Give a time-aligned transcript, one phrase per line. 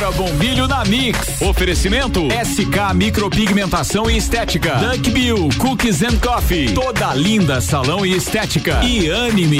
[0.00, 1.40] Laura Bombilho na Mix.
[1.42, 4.76] Oferecimento SK Micropigmentação e Estética.
[4.76, 6.72] Duck Bill Cookies and Coffee.
[6.72, 8.80] Toda linda salão e estética.
[8.84, 9.58] E anime.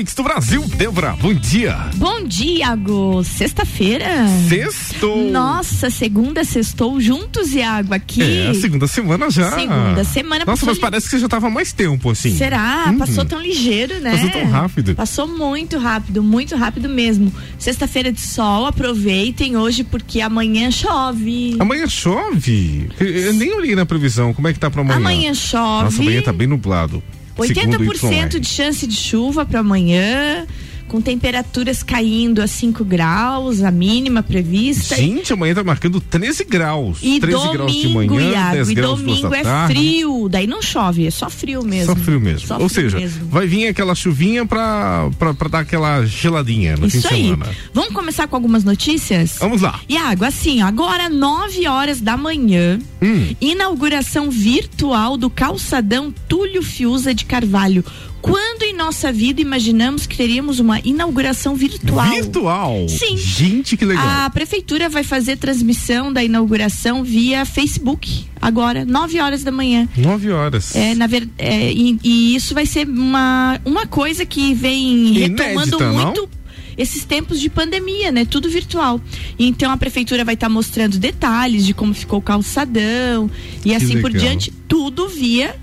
[0.00, 1.14] Mix do Brasil, Débora.
[1.20, 1.76] Bom dia.
[1.96, 3.22] Bom dia, Iago.
[3.22, 4.06] Sexta-feira.
[4.48, 5.30] Sextou.
[5.30, 8.22] Nossa, segunda sextou juntos, Iago, aqui.
[8.22, 9.50] É, segunda semana já.
[9.50, 10.46] Segunda semana.
[10.46, 10.80] Nossa, mas li...
[10.80, 12.34] parece que você já tava mais tempo, assim.
[12.34, 12.86] Será?
[12.88, 12.96] Uhum.
[12.96, 14.12] Passou tão ligeiro, né?
[14.12, 14.94] Passou tão rápido.
[14.94, 17.30] Passou muito rápido, muito rápido mesmo.
[17.58, 21.56] Sexta-feira de sol, aproveitem hoje porque amanhã chove.
[21.58, 22.88] Amanhã chove?
[22.98, 24.96] Eu nem olhei na previsão, como é que tá pra amanhã?
[24.96, 25.84] Amanhã chove.
[25.84, 27.02] Nossa, amanhã tá bem nublado.
[27.36, 30.46] 80% de chance de chuva para amanhã
[30.90, 34.96] com temperaturas caindo a 5 graus, a mínima prevista.
[34.96, 36.98] Gente, amanhã tá marcando 13 graus.
[37.00, 39.74] E 13 domingo, graus de manhã, Iago, 10 e graus domingo é tarde.
[39.74, 41.94] frio, daí não chove, é só frio mesmo.
[41.94, 42.46] Só frio mesmo.
[42.48, 43.28] Só Ou frio seja, mesmo.
[43.28, 47.22] vai vir aquela chuvinha pra, pra, pra dar aquela geladinha no Isso fim de aí.
[47.30, 47.52] semana.
[47.72, 49.36] Vamos começar com algumas notícias?
[49.38, 49.78] Vamos lá.
[49.88, 53.28] Iago, assim, ó, agora 9 horas da manhã, Hum.
[53.40, 57.84] inauguração virtual do calçadão Túlio Fiuza de Carvalho.
[58.20, 62.10] Quando em nossa vida imaginamos que teríamos uma inauguração virtual?
[62.10, 62.88] Virtual?
[62.88, 63.16] Sim.
[63.16, 64.06] Gente, que legal.
[64.06, 69.88] A prefeitura vai fazer transmissão da inauguração via Facebook agora, 9 horas da manhã.
[69.96, 70.74] 9 horas.
[70.74, 75.76] É, na ver, é, e, e isso vai ser uma, uma coisa que vem retomando
[75.76, 76.04] Inédita, não?
[76.04, 76.28] muito
[76.76, 78.24] esses tempos de pandemia, né?
[78.24, 79.00] Tudo virtual.
[79.38, 83.30] Então a prefeitura vai estar mostrando detalhes de como ficou o calçadão
[83.64, 84.28] e assim por legal.
[84.28, 85.54] diante, tudo via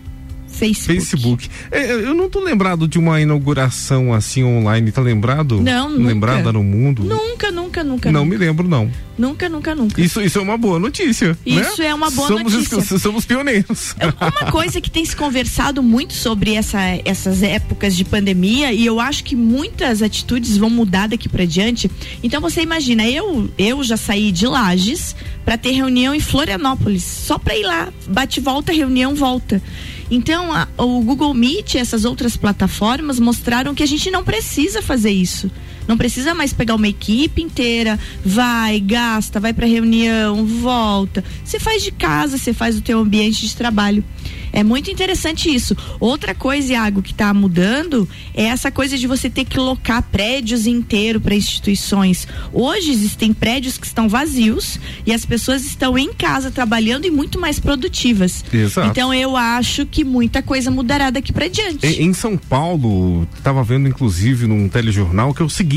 [0.58, 1.00] Facebook.
[1.00, 1.50] Facebook.
[1.72, 5.62] É, eu não tô lembrado de uma inauguração assim online, tá lembrado?
[5.62, 6.08] Não, nunca.
[6.08, 7.04] Lembrada no mundo?
[7.04, 8.12] Nunca, nunca, nunca.
[8.12, 8.38] Não nunca.
[8.38, 8.92] me lembro, não.
[9.18, 10.00] Nunca, nunca, nunca.
[10.00, 11.36] Isso, isso é uma boa notícia.
[11.44, 11.88] Isso né?
[11.88, 12.78] é uma boa somos notícia.
[12.78, 13.96] os- somos pioneiros.
[14.00, 18.86] É Uma coisa que tem se conversado muito sobre essa, essas épocas de pandemia e
[18.86, 21.90] eu acho que muitas atitudes vão mudar daqui para diante.
[22.22, 27.40] Então você imagina, eu eu já saí de Lages para ter reunião em Florianópolis, só
[27.40, 29.62] para ir lá, bate volta, reunião volta.
[30.10, 34.82] Então a- o Google Meet, e essas outras plataformas mostraram que a gente não precisa
[34.82, 35.52] fazer isso.
[35.88, 41.24] Não precisa mais pegar uma equipe inteira, vai, gasta, vai para reunião, volta.
[41.44, 44.04] Você faz de casa, você faz o teu ambiente de trabalho.
[44.52, 45.76] É muito interessante isso.
[46.00, 50.66] Outra coisa, Iago, que está mudando é essa coisa de você ter que locar prédios
[50.66, 52.28] inteiros para instituições.
[52.52, 57.40] Hoje existem prédios que estão vazios e as pessoas estão em casa trabalhando e muito
[57.40, 58.44] mais produtivas.
[58.52, 58.90] Exato.
[58.90, 61.86] Então eu acho que muita coisa mudará daqui para diante.
[61.86, 65.77] Em, em São Paulo, estava vendo inclusive num telejornal que é o seguinte: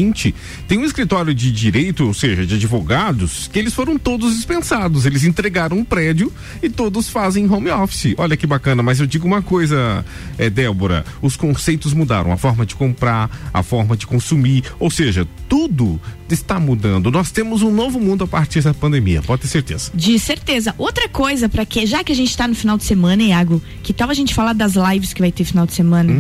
[0.66, 5.04] tem um escritório de direito, ou seja, de advogados, que eles foram todos dispensados.
[5.04, 8.14] Eles entregaram um prédio e todos fazem home office.
[8.16, 10.04] Olha que bacana, mas eu digo uma coisa,
[10.38, 15.26] é, Débora: os conceitos mudaram, a forma de comprar, a forma de consumir, ou seja,
[15.48, 16.00] tudo
[16.34, 17.10] está mudando.
[17.10, 19.90] Nós temos um novo mundo a partir da pandemia, pode ter certeza.
[19.94, 20.74] De certeza.
[20.78, 23.92] Outra coisa, para que, já que a gente tá no final de semana, Iago, que
[23.92, 26.12] tal a gente falar das lives que vai ter final de semana?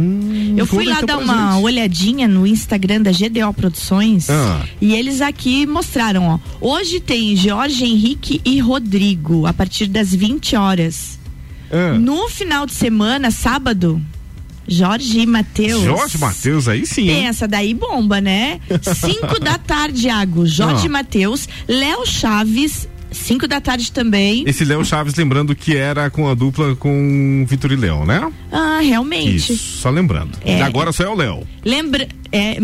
[0.56, 4.64] Eu fui lá dar uma olhadinha no Instagram da GDO Produções Ah.
[4.80, 6.38] e eles aqui mostraram, ó.
[6.60, 11.18] Hoje tem Jorge Henrique e Rodrigo, a partir das 20 horas.
[11.70, 14.00] Ah, No final de semana, sábado,
[14.66, 15.84] Jorge e Matheus.
[15.84, 17.08] Jorge Matheus, aí sim.
[17.08, 17.22] hein?
[17.26, 18.60] Pensa, daí bomba, né?
[18.82, 20.46] 5 da tarde, Iago.
[20.46, 20.90] Jorge Ah.
[20.90, 24.44] Matheus, Léo Chaves, 5 da tarde também.
[24.46, 28.30] Esse Léo Chaves, lembrando que era com a dupla com Vitor e Léo, né?
[28.52, 29.36] Ah, realmente.
[29.36, 30.36] Isso, só lembrando.
[30.44, 30.60] É.
[30.62, 31.46] Agora só é o Léo.
[31.64, 32.06] Lembra.
[32.32, 32.58] é,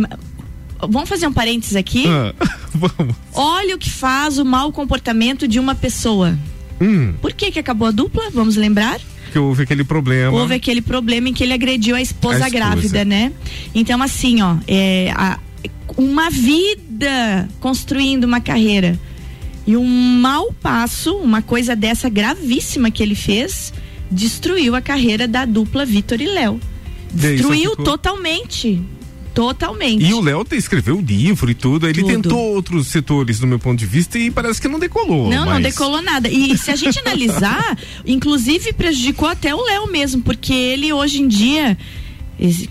[0.81, 2.04] vamos fazer um parênteses aqui?
[2.09, 2.34] Ah,
[2.75, 3.14] vamos.
[3.32, 6.38] Olha o que faz o mau comportamento de uma pessoa.
[6.81, 8.31] Hum, Por que que acabou a dupla?
[8.31, 9.00] Vamos lembrar?
[9.32, 10.32] que houve aquele problema.
[10.38, 12.54] Houve aquele problema em que ele agrediu a esposa, A esposa.
[12.54, 13.32] grávida, né?
[13.75, 15.38] Então, assim, ó, é, a-
[15.97, 18.98] uma vida construindo uma carreira
[19.66, 19.84] e um
[20.20, 23.72] mau passo, uma coisa dessa gravíssima que ele fez,
[24.11, 26.61] destruiu a carreira da dupla Vitor e Léo.
[27.12, 28.81] Destruiu ficou- totalmente.
[29.37, 30.03] Totalmente.
[30.03, 31.87] E o Léo escreveu livro e tudo.
[31.87, 32.11] Ele Tudo.
[32.23, 35.29] tentou outros setores, do meu ponto de vista, e parece que não decolou.
[35.29, 36.27] Não, não mas- decolou nada.
[36.31, 41.29] E se a gente analisar, inclusive prejudicou até o Léo mesmo, porque ele hoje em
[41.29, 41.77] dia,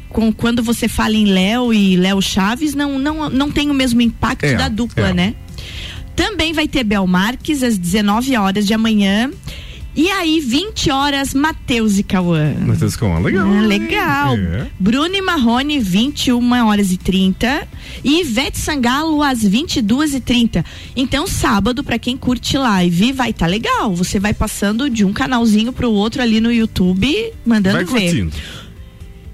[0.09, 4.01] com- quando você fala em Léo e Léo Chaves, não, não, não tem o mesmo
[4.01, 5.13] impacto É, da dupla, é.
[5.13, 5.35] né?
[6.15, 9.29] Também vai ter Bel Marques às 19 horas de amanhã.
[9.95, 12.53] E aí, 20 horas, Matheus e Cauã.
[12.59, 13.47] Matheus e Cauã, legal.
[13.47, 14.35] Ah, legal.
[14.35, 14.67] É.
[14.77, 17.65] Bruno e Marrone, 21 horas e 30.
[18.03, 20.65] E Ivete Sangalo, às 22 e 30.
[20.97, 23.95] Então, sábado, para quem curte live, vai estar tá legal.
[23.95, 28.09] Você vai passando de um canalzinho pro outro ali no YouTube, mandando vai ver.
[28.09, 28.35] Curtindo.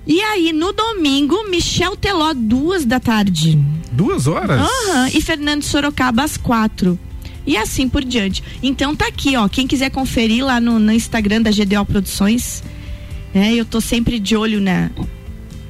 [0.05, 3.57] E aí, no domingo, Michel Teló, duas da tarde.
[3.91, 4.61] Duas horas?
[4.61, 5.09] Aham.
[5.11, 6.99] E Fernando Sorocaba, às quatro
[7.45, 8.43] e assim por diante.
[8.61, 9.47] Então tá aqui, ó.
[9.47, 12.63] Quem quiser conferir lá no, no Instagram da GDO Produções,
[13.33, 13.53] né?
[13.53, 14.89] Eu tô sempre de olho na.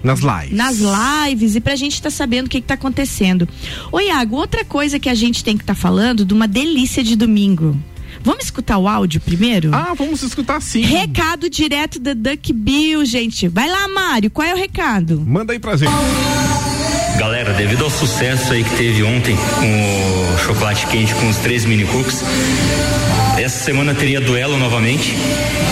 [0.04, 0.52] Nas lives.
[0.52, 3.48] Nas lives e pra gente estar tá sabendo o que, que tá acontecendo.
[3.92, 7.04] Ô Iago, outra coisa que a gente tem que estar tá falando de uma delícia
[7.04, 7.78] de domingo.
[8.24, 9.74] Vamos escutar o áudio primeiro?
[9.74, 10.82] Ah, vamos escutar sim.
[10.82, 13.48] Recado direto da Duck Bill, gente.
[13.48, 15.22] Vai lá, Mário, qual é o recado?
[15.22, 15.92] Manda aí pra gente.
[17.18, 21.66] Galera, devido ao sucesso aí que teve ontem com o chocolate quente com os três
[21.66, 22.24] mini cookies,
[23.38, 25.16] essa semana teria duelo novamente,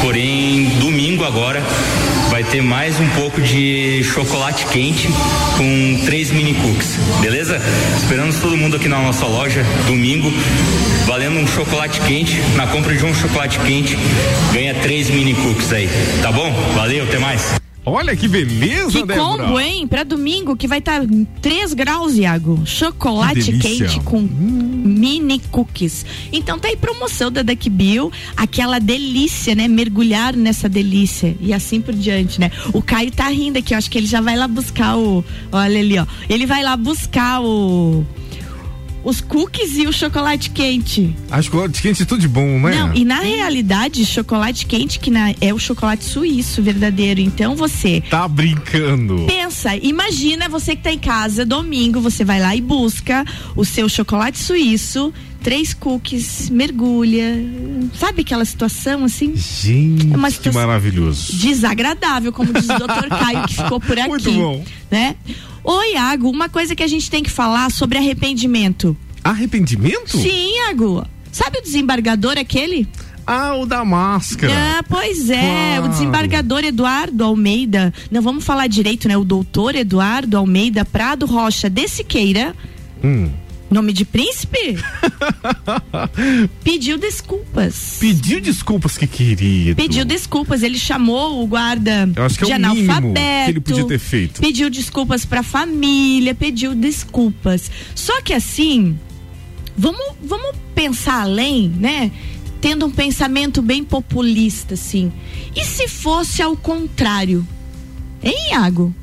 [0.01, 1.61] porém domingo agora
[2.29, 5.07] vai ter mais um pouco de chocolate quente
[5.57, 7.61] com três mini cookies, beleza?
[7.97, 10.31] Esperamos todo mundo aqui na nossa loja domingo,
[11.05, 12.39] valendo um chocolate quente.
[12.55, 13.97] Na compra de um chocolate quente,
[14.53, 15.89] ganha três mini cookies aí,
[16.21, 16.51] tá bom?
[16.75, 17.59] Valeu, até mais.
[17.89, 19.43] Olha que beleza, que Débora.
[19.43, 19.87] combo, hein?
[19.87, 21.07] Pra domingo, que vai estar tá
[21.41, 22.61] 3 graus, Iago.
[22.65, 24.27] Chocolate quente com hum.
[24.85, 26.05] mini cookies.
[26.31, 29.67] Então tá aí promoção da Duck Bill, aquela delícia, né?
[29.67, 32.51] Mergulhar nessa delícia e assim por diante, né?
[32.73, 35.23] O Caio tá rindo aqui, eu acho que ele já vai lá buscar o.
[35.51, 36.05] Olha ali, ó.
[36.29, 38.05] Ele vai lá buscar o
[39.03, 41.15] os cookies e o chocolate quente.
[41.29, 42.75] A chocolate quente é tudo de bom, né?
[42.75, 47.19] Não, e na realidade, chocolate quente que na, é o chocolate suíço verdadeiro.
[47.19, 48.01] Então você.
[48.09, 49.25] Tá brincando.
[49.27, 53.25] Pensa, imagina você que tá em casa, domingo, você vai lá e busca
[53.55, 57.35] o seu chocolate suíço três cookies, mergulha.
[57.97, 59.33] Sabe aquela situação assim?
[59.35, 61.33] Gente, é uma que maravilhoso.
[61.37, 64.09] Desagradável, como diz o doutor Caio, que ficou por aqui.
[64.09, 64.63] Muito bom.
[64.91, 65.15] Né?
[65.63, 68.95] Ô, Iago, uma coisa que a gente tem que falar sobre arrependimento.
[69.23, 70.17] Arrependimento?
[70.17, 71.05] Sim, Iago.
[71.31, 72.87] Sabe o desembargador aquele?
[73.25, 74.51] Ah, o da máscara.
[74.51, 75.85] Ah, pois é, claro.
[75.85, 77.93] o desembargador Eduardo Almeida.
[78.09, 79.15] Não vamos falar direito, né?
[79.15, 82.55] O doutor Eduardo Almeida Prado Rocha de Siqueira.
[83.03, 83.29] Hum.
[83.69, 84.77] Nome de príncipe?
[86.63, 87.97] Pediu desculpas.
[87.99, 89.75] Pediu desculpas, que querido.
[89.75, 90.63] Pediu desculpas.
[90.63, 93.13] Ele chamou o guarda Eu acho que de é o analfabeto.
[93.45, 94.41] Que ele podia ter feito.
[94.41, 97.69] Pediu desculpas pra família, pediu desculpas.
[97.93, 98.97] Só que assim,
[99.77, 102.11] vamos, vamos pensar além, né?
[102.59, 105.11] Tendo um pensamento bem populista, assim.
[105.55, 107.47] E se fosse ao contrário?
[108.23, 108.93] Hein, Iago?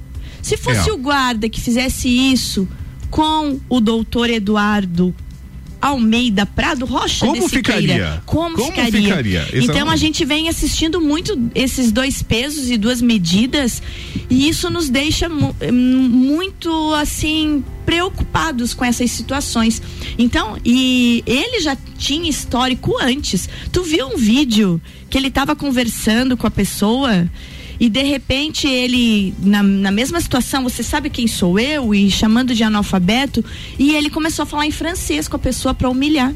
[0.43, 0.93] Se fosse É.
[0.93, 2.69] o guarda que fizesse isso
[3.17, 5.15] com o doutor Eduardo
[5.81, 8.23] Almeida Prado Rocha Como ficaria?
[8.27, 9.01] Como, Como ficaria?
[9.01, 9.43] ficaria?
[9.49, 9.89] Então Exatamente.
[9.89, 13.83] a gente vem assistindo muito esses dois pesos e duas medidas
[14.29, 19.81] e isso nos deixa mu muito assim preocupados com essas situações.
[20.19, 23.49] Então, e ele já tinha histórico antes.
[23.73, 24.79] Tu viu um vídeo
[25.09, 27.31] que ele estava conversando com a pessoa
[27.78, 31.94] e de repente ele, na, na mesma situação, você sabe quem sou eu?
[31.94, 33.44] E chamando de analfabeto,
[33.78, 36.34] e ele começou a falar em francês com a pessoa para humilhar.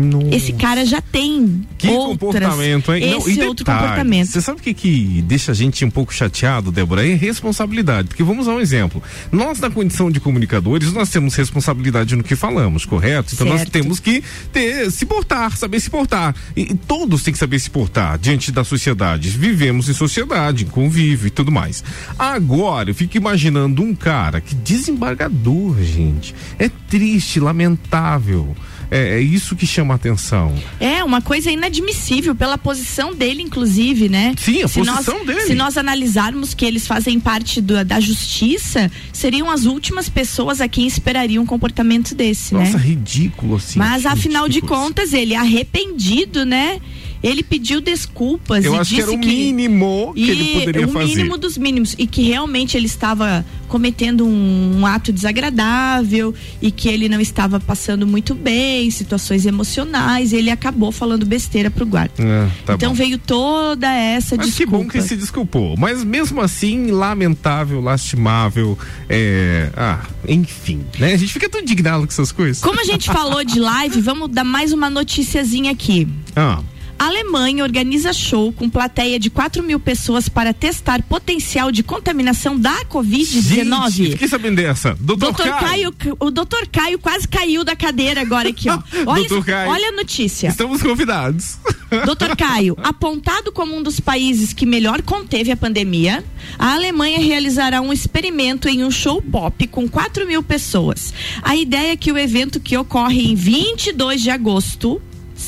[0.00, 0.34] Nossa.
[0.34, 3.02] Esse cara já tem Que outras, comportamento, hein?
[3.16, 4.26] Esse Não, e outro detalhe, comportamento.
[4.28, 7.06] Você sabe o que, que deixa a gente um pouco chateado, Débora?
[7.06, 8.08] É responsabilidade.
[8.08, 9.02] Porque vamos dar um exemplo.
[9.30, 13.34] Nós, na condição de comunicadores, nós temos responsabilidade no que falamos, correto?
[13.34, 13.72] Então nós Certo.
[13.72, 16.34] temos que ter, se portar, saber se portar.
[16.56, 19.28] E, e todos têm que saber se portar diante da sociedade.
[19.30, 21.82] Vivemos em sociedade, em convívio e tudo mais.
[22.18, 26.34] Agora, eu fico imaginando um cara que desembargador, gente.
[26.58, 28.54] É triste, lamentável.
[28.90, 30.54] É, é isso que chama a atenção.
[30.80, 34.34] É uma coisa inadmissível pela posição dele, inclusive, né?
[34.38, 35.40] Sim, a se posição nós, dele.
[35.42, 40.68] Se nós analisarmos que eles fazem parte do- da justiça, seriam as últimas pessoas a
[40.68, 42.84] quem esperaria um comportamento desse, Nossa, né?
[42.84, 43.78] ridículo assim.
[43.78, 44.80] Mas afinal de ridículo.
[44.80, 46.80] contas, ele é arrependido, né?
[47.22, 50.90] Ele pediu desculpas Eu e acho que disse era o mínimo que ele poderia o
[50.90, 51.06] fazer.
[51.06, 56.88] mínimo dos mínimos e que realmente ele estava cometendo um, um ato desagradável e que
[56.88, 62.14] ele não estava passando muito bem, situações emocionais, ele acabou falando besteira pro guarda.
[62.18, 62.96] É, tá então bom.
[62.96, 64.78] veio toda essa Mas que desculpa.
[64.84, 65.76] bom que ele se desculpou.
[65.76, 68.76] Mas mesmo assim, lamentável, lastimável.
[69.08, 69.70] É...
[69.76, 71.12] Ah, enfim, né?
[71.12, 72.62] A gente fica tão indignado com essas coisas.
[72.62, 76.08] Como a gente falou de live, vamos dar mais uma noticiazinha aqui.
[76.34, 76.60] Ah,
[77.00, 82.58] A Alemanha organiza show com plateia de 4 mil pessoas para testar potencial de contaminação
[82.58, 84.10] da Covid-19.
[84.10, 84.94] Fiquei sabendo dessa.
[85.00, 85.92] Doutor, Doutor Caio.
[85.92, 86.16] Caio.
[86.20, 88.78] o doutor Caio quase caiu da cadeira agora aqui, ó.
[89.08, 89.70] Olha, Doutor Caio.
[89.70, 90.48] olha a notícia.
[90.48, 91.56] Estamos convidados.
[92.04, 96.22] Doutor Caio, apontado como um dos países que melhor conteve a pandemia,
[96.58, 101.14] a Alemanha realizará um experimento em um show pop com 4 mil pessoas.
[101.40, 105.00] A ideia é que o evento que ocorre em 22 de agosto,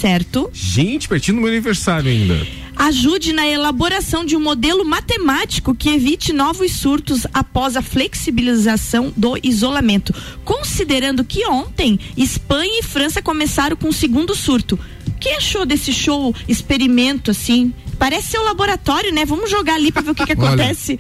[0.03, 0.51] certo?
[0.53, 2.45] Gente, pertinho do meu aniversário ainda.
[2.75, 9.39] ajude na elaboração de um modelo matemático que evite novos surtos após a flexibilização do
[9.41, 10.13] isolamento.
[10.45, 14.77] Considerando que ontem Espanha e França começaram com o segundo surto.
[15.07, 17.73] O que achou desse show experimento assim?
[17.97, 19.25] Parece ser um laboratório, né?
[19.25, 20.99] Vamos jogar ali para ver o que, que Olha, acontece.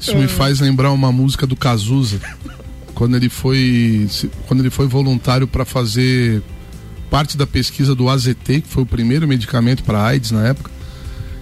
[0.00, 2.20] Isso me faz lembrar uma música do Cazuza,
[2.94, 4.08] quando ele foi
[4.46, 6.40] quando ele foi voluntário para fazer
[7.10, 10.70] parte da pesquisa do AZT, que foi o primeiro medicamento para AIDS na época.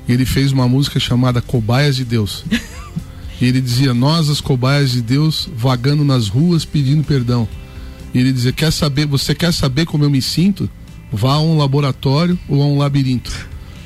[0.08, 2.44] E ele fez uma música chamada Cobaias de Deus.
[3.40, 7.46] E ele dizia: "Nós as cobaias de Deus vagando nas ruas pedindo perdão".
[8.12, 10.68] E ele dizia: "Quer saber, você quer saber como eu me sinto?
[11.12, 13.30] Vá a um laboratório ou a um labirinto".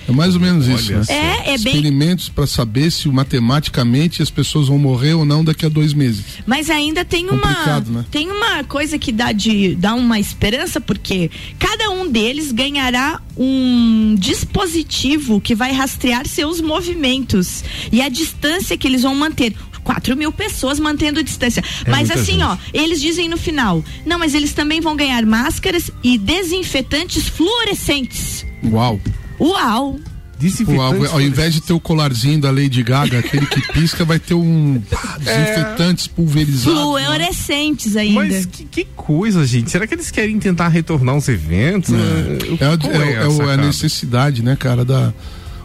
[0.08, 0.88] É mais ou menos isso.
[0.90, 1.04] Olha Né?
[1.04, 1.12] só.
[1.12, 1.74] É, é bem.
[1.74, 6.24] experimentos para saber se matematicamente as pessoas vão morrer ou não daqui a dois meses.
[6.46, 8.04] Mas ainda tem uma né?
[8.10, 11.71] tem uma coisa que dá de dá uma esperança porque cada um
[12.12, 19.14] deles ganhará um dispositivo que vai rastrear seus movimentos e a distância que eles vão
[19.14, 19.54] manter.
[19.82, 21.60] 4 mil pessoas mantendo distância.
[21.88, 22.44] mas muita assim, gente.
[22.44, 28.46] ó, eles dizem no final: não, mas eles também vão ganhar máscaras e desinfetantes fluorescentes.
[28.62, 29.00] Uau!
[29.40, 29.98] Uau!
[30.64, 34.18] Pô, ao, ao invés de ter o colarzinho da Lady Gaga, aquele que pisca, vai
[34.18, 34.82] ter um
[35.20, 36.78] desinfetantes pulverizados.
[36.80, 38.14] Fluorescentes ainda.
[38.20, 39.70] Mas que, que coisa, gente.
[39.70, 41.90] Será que eles querem tentar retornar os eventos?
[41.92, 45.12] É, é- é o- é a necessidade, né, cara, da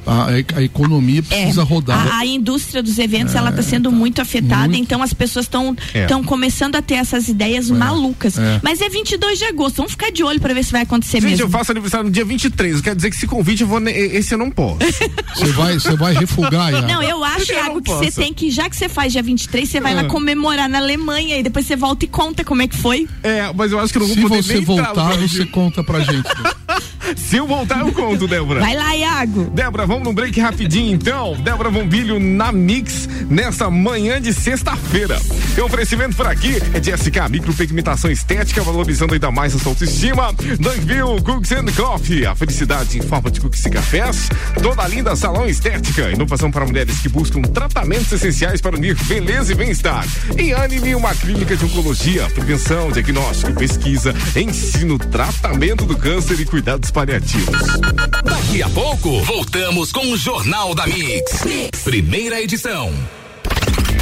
[0.08, 2.08] a, a economia precisa rodar.
[2.16, 4.78] A, a indústria dos eventos ela está sendo muito afetada, Muito.
[4.82, 6.02] então as pessoas estão É.
[6.04, 8.38] estão começando a ter essas ideias malucas.
[8.38, 8.60] é.
[8.64, 11.32] Mas é 22 de agosto, vamos ficar de olho para ver se vai acontecer Gente,
[11.32, 11.46] mesmo.
[11.46, 12.82] eu faço aniversário no dia 23.
[12.82, 13.80] Quer dizer que esse convite eu vou.
[13.88, 14.78] Esse eu não posso.
[15.36, 16.88] Você vai, você vai refugar, Iago.
[16.88, 19.70] Não, eu acho, Eu Iago, que você tem que, já que você faz dia 23,
[19.70, 22.76] você vai lá comemorar na Alemanha e depois você volta e conta como é que
[22.76, 23.08] foi.
[23.22, 25.84] É, mas eu acho que eu não Se vou poder você entrar voltar, você conta
[25.84, 26.28] pra gente.
[27.16, 28.60] Se eu voltar, eu conto, Débora.
[28.60, 29.46] Vai lá, Iago.
[29.46, 31.36] Débora, vamos num break rapidinho então.
[31.42, 35.20] Débora Bombilho na Mix nessa manhã de sexta-feira.
[35.58, 40.34] Um oferecimento por aqui é de SK Micropigmentação Estética, valorizando ainda mais a sua autoestima.
[40.34, 44.30] Dunkville Cooks and Coffee, a felicidade em forma de cookies e cafés.
[44.62, 49.56] Toda linda salão estética, inovação para mulheres que buscam tratamentos essenciais para unir beleza e
[49.56, 50.06] bem-estar.
[50.38, 56.92] E Anime, uma clínica de oncologia, prevenção, diagnóstico, pesquisa, ensino, tratamento do câncer e cuidados
[56.98, 57.77] paliativos.
[58.24, 61.44] Daqui a pouco, voltamos com o Jornal da Mix.
[61.84, 62.92] Primeira edição.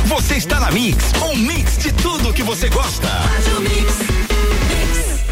[0.06, 3.10] Você está na Mix, um mix de tudo que você gosta.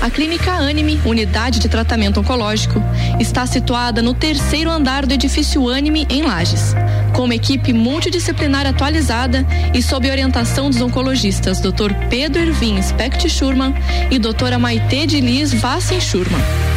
[0.01, 2.83] A Clínica Anime, unidade de tratamento oncológico,
[3.17, 6.75] está situada no terceiro andar do edifício Anime, em Lages.
[7.15, 11.93] Com uma equipe multidisciplinar atualizada e sob orientação dos oncologistas Dr.
[12.09, 13.73] Pedro Ervin Specht Schurman
[14.11, 16.72] e doutora Maite de Liz Vassen Schurman.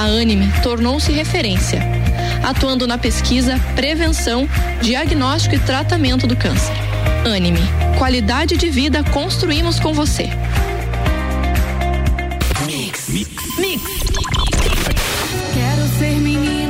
[0.00, 1.78] A Anime tornou-se referência,
[2.42, 4.48] atuando na pesquisa, prevenção,
[4.80, 6.72] diagnóstico e tratamento do câncer.
[7.26, 7.60] Anime,
[7.98, 10.30] qualidade de vida construímos com você.
[15.52, 16.69] Quero ser menina,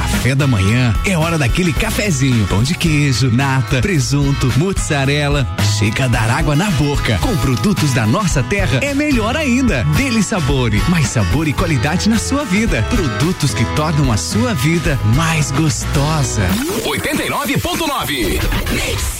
[0.00, 2.46] Café da manhã é hora daquele cafezinho.
[2.46, 5.46] Pão de queijo, nata, presunto, mozzarella.
[5.78, 7.18] Chega a dar água na boca.
[7.18, 9.84] Com produtos da nossa terra é melhor ainda.
[9.98, 12.82] Dele Sabore, mais sabor e qualidade na sua vida.
[12.88, 16.48] Produtos que tornam a sua vida mais gostosa.
[16.82, 19.19] 89.9.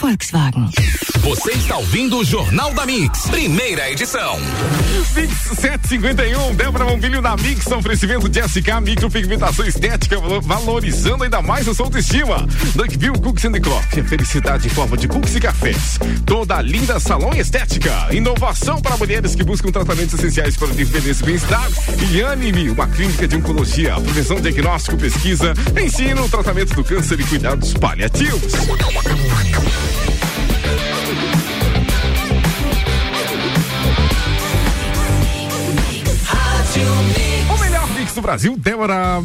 [0.00, 0.70] Volkswagen.
[1.20, 4.38] Você está ouvindo o Jornal da Mix, primeira edição.
[5.14, 11.68] Mix 751, Débora Bombilho na Mix, oferecimento de SK Micropigmentação Estética, valo- valorizando ainda mais
[11.68, 12.46] a sua autoestima.
[12.74, 15.98] Duckville Cooks and Coffee, a felicidade em forma de cookies e cafés.
[16.24, 18.08] Toda a linda salão estética.
[18.10, 21.68] Inovação para mulheres que buscam tratamentos essenciais para independência e bem-estar.
[22.10, 27.74] E Anime, uma clínica de oncologia, prevenção, diagnóstico, pesquisa, ensino, tratamento do câncer e cuidados
[27.74, 28.52] paliativos.
[38.30, 39.24] Brasil, Débora.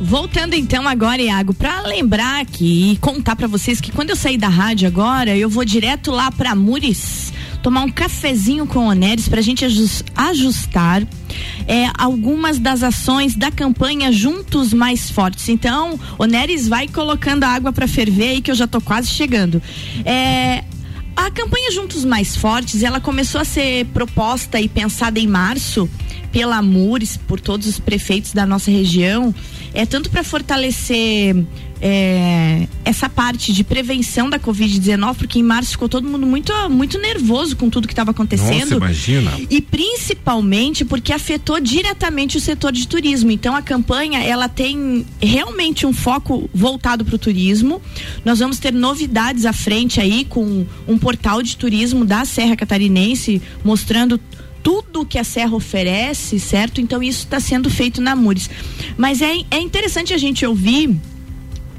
[0.00, 4.38] Voltando então agora, Iago, pra lembrar aqui e contar pra vocês que quando eu sair
[4.38, 7.32] da rádio agora, eu vou direto lá pra Muris
[7.64, 11.02] tomar um cafezinho com o Oneres pra gente ajus- ajustar
[11.66, 15.48] é, algumas das ações da campanha Juntos Mais Fortes.
[15.48, 19.60] Então, Oneres vai colocando a água pra ferver aí que eu já tô quase chegando.
[20.04, 20.62] É,
[21.16, 25.90] a campanha Juntos Mais Fortes, ela começou a ser proposta e pensada em março
[26.32, 29.34] pela Mures, por todos os prefeitos da nossa região,
[29.74, 31.36] é tanto para fortalecer
[31.80, 36.98] é, essa parte de prevenção da Covid-19, porque em março ficou todo mundo muito, muito
[36.98, 38.60] nervoso com tudo que estava acontecendo.
[38.60, 39.32] Nossa, imagina.
[39.48, 43.30] E principalmente porque afetou diretamente o setor de turismo.
[43.30, 47.80] Então a campanha ela tem realmente um foco voltado para o turismo.
[48.24, 53.40] Nós vamos ter novidades à frente aí com um portal de turismo da Serra Catarinense
[53.64, 54.20] mostrando
[54.62, 56.80] tudo que a Serra oferece, certo?
[56.80, 58.50] Então isso está sendo feito na Mures.
[58.96, 60.96] Mas é, é interessante a gente ouvir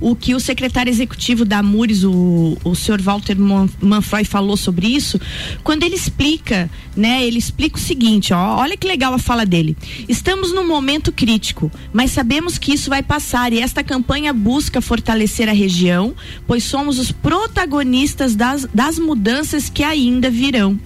[0.02, 4.88] o que o secretário executivo da Mures, o, o senhor Walter Man- Manfroy, falou sobre
[4.88, 5.20] isso,
[5.64, 7.26] quando ele explica, né?
[7.26, 9.78] Ele explica o seguinte, ó, olha que legal a fala dele.
[10.08, 15.50] Estamos num momento crítico, mas sabemos que isso vai passar e esta campanha busca fortalecer
[15.50, 16.14] a região,
[16.48, 20.80] pois somos os protagonistas das, das mudanças que ainda virão.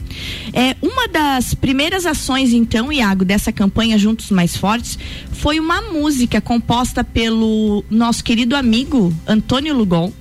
[0.54, 4.97] É, uma das primeiras ações, então, Iago, dessa campanha Juntos Mais Fortes,
[5.32, 10.12] foi uma música composta pelo nosso querido amigo Antônio Lugon.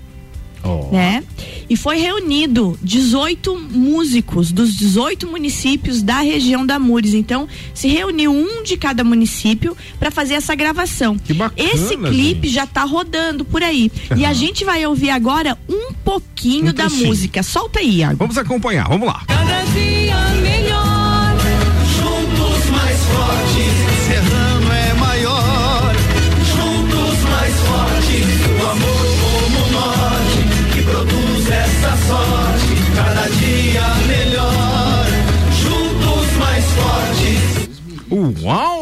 [0.93, 1.25] Né?
[1.69, 7.15] E foi reunido 18 músicos dos 18 municípios da região da Mures.
[7.15, 11.17] Então, se reuniu um de cada município para fazer essa gravação.
[11.57, 13.91] Esse clipe já tá rodando por aí.
[14.17, 17.09] E a gente vai ouvir agora um pouquinho Um da trechinho.
[17.09, 17.43] música.
[17.43, 18.17] Solta aí, Iago.
[18.19, 19.25] Vamos acompanhar, vamos lá.
[19.27, 20.82] Cada dia melhor.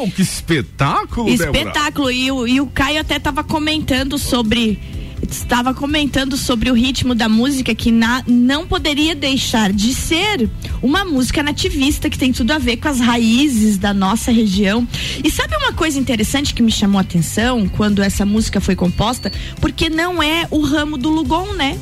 [0.00, 1.28] Uau, que espetáculo.
[1.28, 2.10] Espetáculo.
[2.10, 4.78] E o, e o Caio até estava comentando sobre.
[5.30, 10.48] Estava comentando sobre o ritmo da música que na- não poderia deixar de ser
[10.82, 14.88] uma música nativista que tem tudo a ver com as raízes da nossa região.
[15.22, 19.30] E sabe uma coisa interessante que me chamou a atenção quando essa música foi composta?
[19.60, 21.78] Porque não é o ramo do Lugon, né?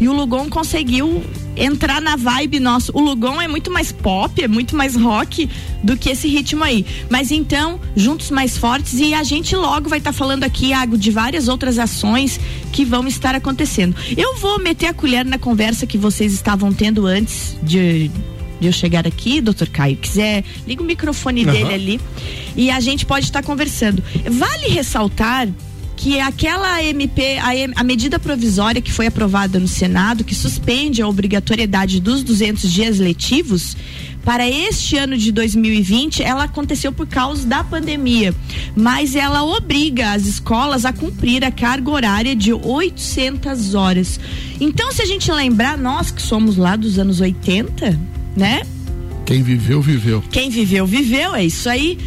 [0.00, 1.22] E o Lugon conseguiu
[1.56, 2.92] entrar na vibe nossa.
[2.94, 5.48] O Lugon é muito mais pop, é muito mais rock
[5.82, 6.84] do que esse ritmo aí.
[7.08, 11.10] Mas então, juntos mais fortes e a gente logo vai estar falando aqui, Iago, de
[11.10, 12.40] várias outras ações
[12.72, 13.94] que vão estar acontecendo.
[14.16, 18.10] Eu vou meter a colher na conversa que vocês estavam tendo antes de
[18.60, 21.52] de eu chegar aqui, doutor Caio, quiser, liga o microfone Aham.
[21.52, 22.00] dele ali
[22.54, 24.04] e a gente pode estar conversando.
[24.30, 25.48] Vale ressaltar
[26.00, 31.06] que aquela MP, a, a medida provisória que foi aprovada no Senado, que suspende a
[31.06, 33.76] obrigatoriedade dos 200 dias letivos,
[34.24, 38.34] para este ano de 2020, ela aconteceu por causa da pandemia,
[38.74, 44.18] mas ela obriga as escolas a cumprir a carga horária de 800 horas.
[44.58, 48.00] Então, se a gente lembrar, nós que somos lá dos anos 80,
[48.34, 48.62] né?
[49.26, 50.24] Quem viveu, viveu.
[50.30, 51.98] Quem viveu, viveu, é isso aí.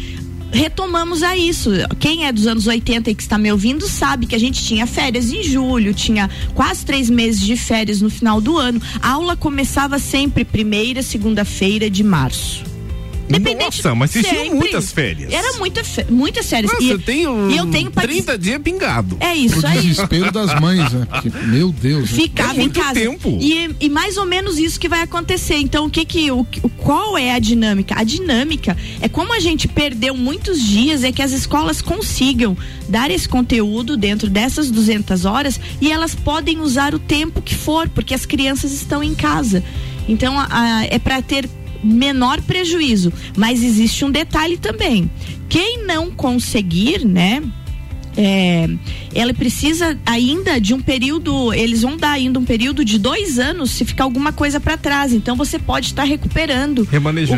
[0.52, 1.70] Retomamos a isso.
[1.98, 4.86] Quem é dos anos 80 e que está me ouvindo sabe que a gente tinha
[4.86, 8.80] férias em julho, tinha quase três meses de férias no final do ano.
[9.00, 12.73] A aula começava sempre primeira, segunda-feira de março.
[13.58, 14.58] Nossa, mas vocês tinham Sempre.
[14.58, 15.32] muitas férias.
[15.32, 16.72] Era muita fe- muitas férias.
[16.72, 19.16] Nossa, e, eu tenho e eu tenho pra 30 dias pingado.
[19.20, 19.80] É isso o aí.
[19.80, 21.06] desespero das mães, né?
[21.10, 22.10] Porque, meu Deus.
[22.10, 23.00] Ficava em casa.
[23.40, 25.56] E, e mais ou menos isso que vai acontecer.
[25.56, 27.94] Então, o que que o, o- qual é a dinâmica?
[27.98, 32.56] A dinâmica é como a gente perdeu muitos dias é que as escolas consigam
[32.88, 37.88] dar esse conteúdo dentro dessas 200 horas e elas podem usar o tempo que for,
[37.88, 39.64] porque as crianças estão em casa.
[40.08, 41.48] Então, a- a- é para ter
[41.84, 45.10] menor prejuízo, mas existe um detalhe também.
[45.48, 47.42] Quem não conseguir, né?
[48.16, 48.68] é,
[49.14, 53.72] ela precisa ainda de um período, eles vão dar ainda um período de dois anos
[53.72, 55.12] se ficar alguma coisa para trás.
[55.12, 56.86] Então você pode estar recuperando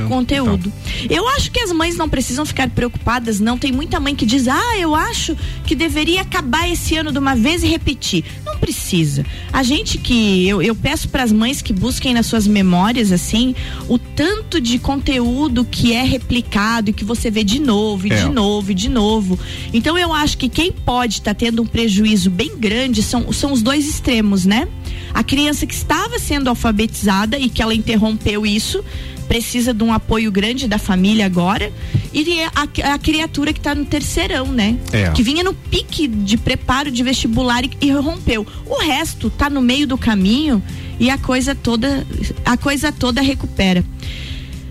[0.04, 0.72] o conteúdo.
[0.94, 1.16] então.
[1.16, 3.58] Eu acho que as mães não precisam ficar preocupadas, não.
[3.58, 7.34] Tem muita mãe que diz, ah, eu acho que deveria acabar esse ano de uma
[7.34, 8.24] vez e repetir.
[8.44, 9.24] Não precisa.
[9.52, 10.46] A gente que.
[10.48, 13.54] Eu, eu peço para as mães que busquem nas suas memórias, assim,
[13.88, 18.24] o tanto de conteúdo que é replicado e que você vê de novo, e É.
[18.24, 19.38] de novo, e de novo.
[19.72, 23.62] Então eu acho que quem pode estar tendo um prejuízo bem grande são, são os
[23.62, 24.66] dois extremos, né?
[25.12, 28.84] A criança que estava sendo alfabetizada e que ela interrompeu isso
[29.26, 31.72] precisa de um apoio grande da família agora
[32.16, 34.78] e a, a criatura que está no terceirão, né?
[34.90, 35.10] É.
[35.10, 38.46] Que vinha no pique de preparo de vestibular e, e rompeu.
[38.64, 40.62] O resto tá no meio do caminho
[40.98, 42.06] e a coisa toda
[42.42, 43.84] a coisa toda recupera.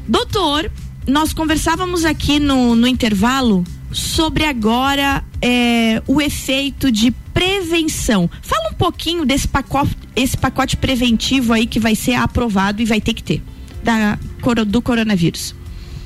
[0.08, 0.72] Doutor,
[1.08, 8.28] nós conversávamos aqui no, no intervalo sobre agora é, o efeito de prevenção.
[8.42, 13.00] Fala um pouquinho desse pacote, esse pacote preventivo aí que vai ser aprovado e vai
[13.00, 13.44] ter que ter
[13.84, 14.18] da,
[14.66, 15.54] do coronavírus.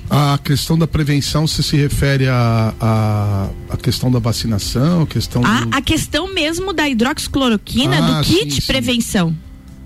[0.10, 5.46] A questão da prevenção, você se refere à a, a, questão da vacinação, a questão
[5.46, 5.76] A, do...
[5.76, 8.68] a questão mesmo da hidroxicloroquina, Ah, do kit sim, sim.
[8.68, 9.36] prevenção.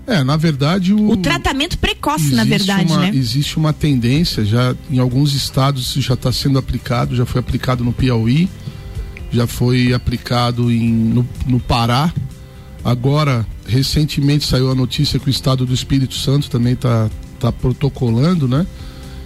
[0.06, 1.10] É, na verdade o...
[1.10, 3.10] O tratamento precoce, na verdade, uma, né?
[3.14, 7.84] Existe uma tendência, já em alguns estados isso já está sendo aplicado, já foi aplicado
[7.84, 8.48] no Piauí,
[9.30, 12.12] já foi aplicado em, no, no Pará.
[12.82, 17.10] Agora, recentemente saiu a notícia que o estado do Espírito Santo também está
[17.40, 18.66] tá protocolando, né?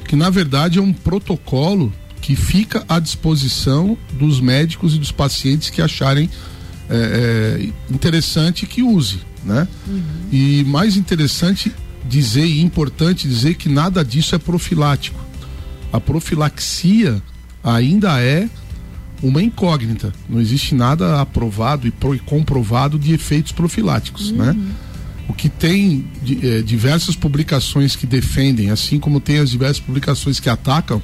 [0.09, 5.71] Que na verdade é um protocolo que fica à disposição dos médicos e dos pacientes
[5.71, 6.29] que acharem
[6.91, 9.69] é, é, interessante que use, né?
[10.33, 11.71] E mais interessante
[12.09, 15.23] dizer e importante dizer que nada disso é profilático.
[15.93, 17.23] A profilaxia
[17.63, 18.49] ainda é
[19.23, 20.13] uma incógnita.
[20.29, 24.57] Não existe nada aprovado e pro- comprovado de efeitos profiláticos, né?
[25.29, 26.07] O que tem
[26.43, 31.01] eh, diversas publicações que defendem, assim como tem as diversas publicações que atacam,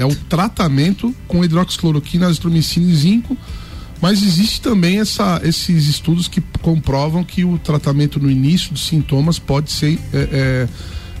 [0.00, 3.36] é o tratamento com hidroxicloroquina, azitromicina e zinco.
[4.00, 9.38] Mas existe também essa- esses estudos que comprovam que o tratamento no início dos sintomas
[9.38, 10.68] pode ser eh,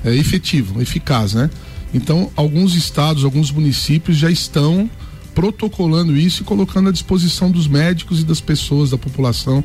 [0.04, 1.50] eh, efetivo, eficaz, né?
[1.92, 4.88] Então, alguns estados, alguns municípios já estão
[5.34, 9.64] protocolando isso e colocando à disposição dos médicos e das pessoas, da população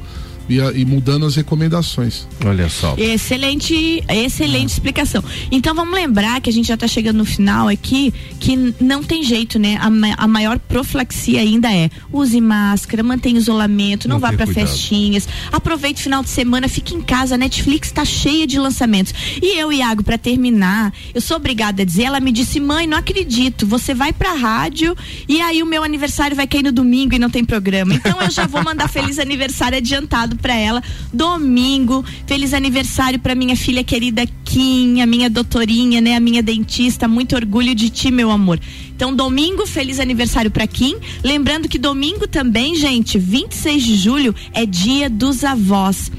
[0.50, 2.28] e, a- e mudando as recomendações.
[2.46, 2.96] Olha só.
[2.98, 5.24] Excelente, excelente explicação.
[5.52, 9.24] Então vamos lembrar que a gente já está chegando no final aqui, que não tem
[9.24, 9.78] jeito, né?
[9.80, 15.28] A, a maior profilaxia ainda é use máscara, mantenha isolamento, não, Não vá para festinhas,
[15.52, 19.14] aproveite o final de semana, fique em casa, a Netflix está cheia de lançamentos.
[19.42, 22.98] E eu, Iago, para terminar, eu sou obrigada a dizer, ela me disse, mãe, não
[22.98, 24.96] acredito, você vai pra rádio
[25.28, 27.94] e aí o meu aniversário vai cair no domingo e não tem programa.
[27.94, 30.82] Então eu já vou mandar feliz aniversário adiantado pra ela.
[31.14, 37.08] Domingo, feliz aniversário pra minha filha querida Kim, a minha doutorinha, né, a minha dentista.
[37.08, 38.60] Muito orgulho de ti, meu amor.
[38.96, 40.96] Então, domingo, feliz aniversário pra Kim.
[41.24, 46.12] Lembrando que domingo também, gente, 26 de julho é dia dos avós.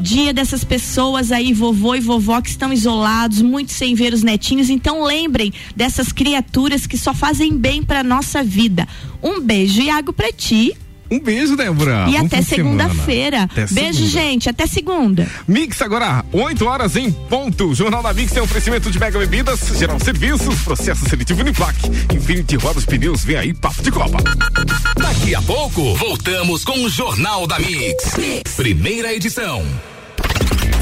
[0.00, 4.70] Dia dessas pessoas aí, vovô e vovó, que estão isolados, muito sem ver os netinhos.
[4.70, 8.86] Então lembrem dessas criaturas que só fazem bem pra nossa vida.
[9.20, 10.76] Um beijo, Iago, pra ti.
[11.10, 12.06] Um beijo, Débora.
[12.08, 13.42] E Bom até segunda-feira.
[13.44, 14.10] Até Beijo, segunda.
[14.10, 14.48] gente.
[14.48, 15.26] Até segunda.
[15.46, 17.74] Mix agora, 8 horas em ponto.
[17.74, 21.76] Jornal da Mix tem oferecimento de mega bebidas, geral serviços, processo seletivo Uniplac.
[22.14, 24.18] Infinity Rodas Pneus, vem aí, papo de Copa.
[24.96, 28.14] Daqui a pouco, voltamos com o Jornal da Mix.
[28.56, 29.64] Primeira edição.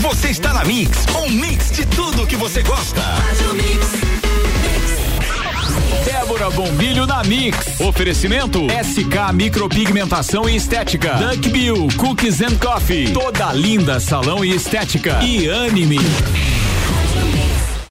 [0.01, 0.91] Você está na Mix,
[1.25, 3.03] um mix de tudo que você gosta.
[6.07, 7.81] Débora Bombilho na Mix.
[7.81, 11.14] Oferecimento SK Micropigmentação e Estética.
[11.14, 13.12] Duck Bill Cookies and Coffee.
[13.12, 15.19] Toda linda salão e estética.
[15.25, 15.99] E Anime.